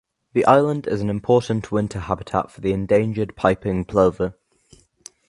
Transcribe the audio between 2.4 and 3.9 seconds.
for the endangered piping